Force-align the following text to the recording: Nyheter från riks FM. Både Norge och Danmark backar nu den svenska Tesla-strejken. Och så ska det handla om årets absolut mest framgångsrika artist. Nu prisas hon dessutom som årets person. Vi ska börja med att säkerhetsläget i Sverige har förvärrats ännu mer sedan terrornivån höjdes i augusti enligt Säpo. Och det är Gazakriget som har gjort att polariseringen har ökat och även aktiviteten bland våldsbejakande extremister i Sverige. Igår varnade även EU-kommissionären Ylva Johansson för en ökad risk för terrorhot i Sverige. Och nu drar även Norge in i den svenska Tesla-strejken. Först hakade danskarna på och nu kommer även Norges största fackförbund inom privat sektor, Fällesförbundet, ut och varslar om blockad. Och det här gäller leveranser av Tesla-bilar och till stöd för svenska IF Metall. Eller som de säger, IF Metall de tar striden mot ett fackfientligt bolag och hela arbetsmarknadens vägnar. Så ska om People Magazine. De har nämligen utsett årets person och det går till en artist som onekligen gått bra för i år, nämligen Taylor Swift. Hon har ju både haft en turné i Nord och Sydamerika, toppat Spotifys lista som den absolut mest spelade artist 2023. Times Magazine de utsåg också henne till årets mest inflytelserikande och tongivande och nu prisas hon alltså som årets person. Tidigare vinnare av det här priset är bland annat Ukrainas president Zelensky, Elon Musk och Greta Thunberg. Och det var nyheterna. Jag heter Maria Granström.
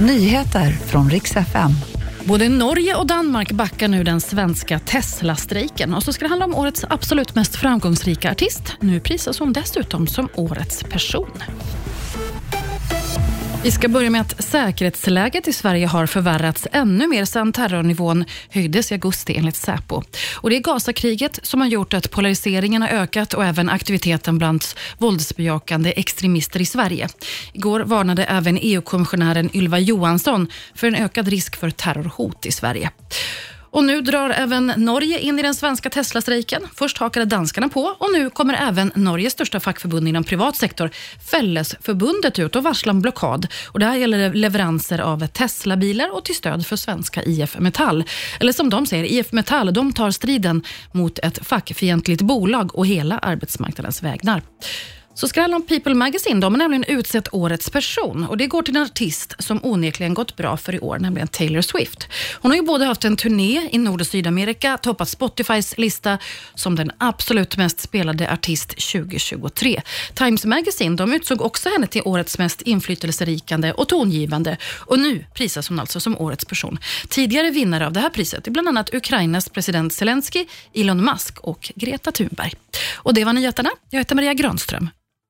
Nyheter 0.00 0.70
från 0.70 1.10
riks 1.10 1.36
FM. 1.36 1.70
Både 2.24 2.48
Norge 2.48 2.94
och 2.94 3.06
Danmark 3.06 3.52
backar 3.52 3.88
nu 3.88 4.04
den 4.04 4.20
svenska 4.20 4.78
Tesla-strejken. 4.78 5.94
Och 5.94 6.02
så 6.02 6.12
ska 6.12 6.24
det 6.24 6.28
handla 6.28 6.44
om 6.44 6.54
årets 6.54 6.84
absolut 6.88 7.34
mest 7.34 7.56
framgångsrika 7.56 8.30
artist. 8.30 8.76
Nu 8.80 9.00
prisas 9.00 9.38
hon 9.38 9.52
dessutom 9.52 10.06
som 10.06 10.28
årets 10.34 10.82
person. 10.82 11.30
Vi 13.62 13.70
ska 13.70 13.88
börja 13.88 14.10
med 14.10 14.20
att 14.20 14.44
säkerhetsläget 14.44 15.48
i 15.48 15.52
Sverige 15.52 15.86
har 15.86 16.06
förvärrats 16.06 16.66
ännu 16.72 17.06
mer 17.06 17.24
sedan 17.24 17.52
terrornivån 17.52 18.24
höjdes 18.50 18.90
i 18.90 18.94
augusti 18.94 19.36
enligt 19.36 19.56
Säpo. 19.56 20.02
Och 20.36 20.50
det 20.50 20.56
är 20.56 20.60
Gazakriget 20.60 21.40
som 21.42 21.60
har 21.60 21.68
gjort 21.68 21.94
att 21.94 22.10
polariseringen 22.10 22.82
har 22.82 22.88
ökat 22.88 23.34
och 23.34 23.44
även 23.44 23.68
aktiviteten 23.68 24.38
bland 24.38 24.64
våldsbejakande 24.98 25.92
extremister 25.96 26.60
i 26.60 26.66
Sverige. 26.66 27.08
Igår 27.52 27.80
varnade 27.80 28.24
även 28.24 28.58
EU-kommissionären 28.62 29.56
Ylva 29.56 29.78
Johansson 29.78 30.48
för 30.74 30.86
en 30.86 30.94
ökad 30.94 31.28
risk 31.28 31.56
för 31.56 31.70
terrorhot 31.70 32.46
i 32.46 32.52
Sverige. 32.52 32.90
Och 33.70 33.84
nu 33.84 34.00
drar 34.00 34.30
även 34.30 34.72
Norge 34.76 35.18
in 35.18 35.38
i 35.38 35.42
den 35.42 35.54
svenska 35.54 35.90
Tesla-strejken. 35.90 36.62
Först 36.74 36.98
hakade 36.98 37.24
danskarna 37.26 37.68
på 37.68 37.80
och 37.98 38.12
nu 38.12 38.30
kommer 38.30 38.54
även 38.54 38.92
Norges 38.94 39.32
största 39.32 39.60
fackförbund 39.60 40.08
inom 40.08 40.24
privat 40.24 40.56
sektor, 40.56 40.90
Fällesförbundet, 41.30 42.38
ut 42.38 42.56
och 42.56 42.62
varslar 42.62 42.92
om 42.92 43.00
blockad. 43.00 43.46
Och 43.66 43.78
det 43.78 43.86
här 43.86 43.96
gäller 43.96 44.34
leveranser 44.34 44.98
av 44.98 45.26
Tesla-bilar 45.26 46.16
och 46.16 46.24
till 46.24 46.34
stöd 46.34 46.66
för 46.66 46.76
svenska 46.76 47.22
IF 47.22 47.58
Metall. 47.58 48.04
Eller 48.40 48.52
som 48.52 48.70
de 48.70 48.86
säger, 48.86 49.04
IF 49.04 49.32
Metall 49.32 49.74
de 49.74 49.92
tar 49.92 50.10
striden 50.10 50.62
mot 50.92 51.18
ett 51.18 51.46
fackfientligt 51.46 52.22
bolag 52.22 52.74
och 52.74 52.86
hela 52.86 53.18
arbetsmarknadens 53.18 54.02
vägnar. 54.02 54.42
Så 55.18 55.28
ska 55.28 55.44
om 55.44 55.66
People 55.66 55.94
Magazine. 55.94 56.40
De 56.40 56.52
har 56.52 56.58
nämligen 56.58 56.84
utsett 56.84 57.34
årets 57.34 57.70
person 57.70 58.24
och 58.24 58.36
det 58.36 58.46
går 58.46 58.62
till 58.62 58.76
en 58.76 58.82
artist 58.82 59.34
som 59.38 59.60
onekligen 59.62 60.14
gått 60.14 60.36
bra 60.36 60.56
för 60.56 60.74
i 60.74 60.80
år, 60.80 60.98
nämligen 60.98 61.28
Taylor 61.28 61.60
Swift. 61.60 62.08
Hon 62.34 62.50
har 62.50 62.56
ju 62.56 62.62
både 62.62 62.84
haft 62.84 63.04
en 63.04 63.16
turné 63.16 63.68
i 63.72 63.78
Nord 63.78 64.00
och 64.00 64.06
Sydamerika, 64.06 64.78
toppat 64.78 65.08
Spotifys 65.08 65.78
lista 65.78 66.18
som 66.54 66.76
den 66.76 66.90
absolut 66.98 67.56
mest 67.56 67.80
spelade 67.80 68.32
artist 68.32 68.68
2023. 68.68 69.82
Times 70.14 70.44
Magazine 70.44 70.96
de 70.96 71.12
utsåg 71.12 71.42
också 71.42 71.68
henne 71.68 71.86
till 71.86 72.02
årets 72.04 72.38
mest 72.38 72.62
inflytelserikande 72.62 73.72
och 73.72 73.88
tongivande 73.88 74.56
och 74.76 74.98
nu 74.98 75.24
prisas 75.34 75.68
hon 75.68 75.80
alltså 75.80 76.00
som 76.00 76.18
årets 76.18 76.44
person. 76.44 76.78
Tidigare 77.08 77.50
vinnare 77.50 77.86
av 77.86 77.92
det 77.92 78.00
här 78.00 78.10
priset 78.10 78.46
är 78.46 78.50
bland 78.50 78.68
annat 78.68 78.94
Ukrainas 78.94 79.48
president 79.48 79.92
Zelensky, 79.92 80.46
Elon 80.74 81.04
Musk 81.04 81.38
och 81.40 81.72
Greta 81.74 82.12
Thunberg. 82.12 82.52
Och 82.94 83.14
det 83.14 83.24
var 83.24 83.32
nyheterna. 83.32 83.70
Jag 83.90 83.98
heter 83.98 84.14
Maria 84.14 84.34
Granström. 84.34 84.90